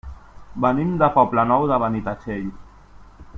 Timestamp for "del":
1.03-1.11